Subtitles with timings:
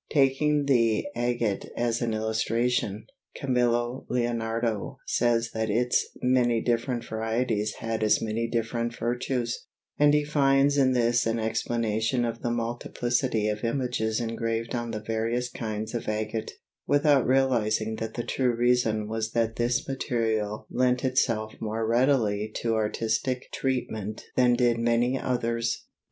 [0.09, 3.05] Taking the agate as an illustration,
[3.35, 9.67] Camillo Leonardo says that its many different varieties had as many different virtues,
[9.99, 15.01] and he finds in this an explanation of the multiplicity of images engraved on the
[15.03, 16.49] various kinds of agate,
[16.87, 22.73] without realizing that the true reason was that this material lent itself more readily to
[22.73, 25.85] artistic treatment than did many others.